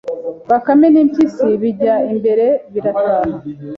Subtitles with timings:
[0.49, 3.35] Bakame n' impyisi bijya imbere birataha